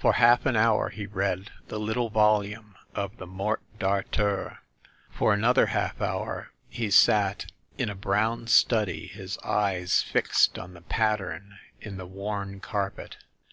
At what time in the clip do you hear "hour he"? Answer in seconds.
0.56-1.06, 6.02-6.90